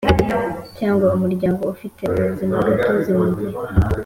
[0.77, 3.57] Cyangwa umuryango ufite ubuzimagatozi mu gihe